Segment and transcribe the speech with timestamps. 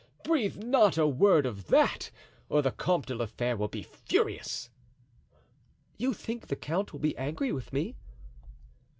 [0.23, 2.09] Breathe not a word of that,
[2.49, 4.71] or the Comte de la Fere will be furious."
[5.95, 7.95] "You think the count will be angry with me?"